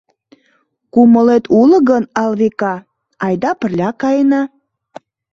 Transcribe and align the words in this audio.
Кумылет 0.93 1.45
уло 1.59 1.77
гын, 1.89 2.03
Алвика, 2.21 2.75
айда 3.25 3.51
пырля 3.59 3.89
каена? 4.01 4.41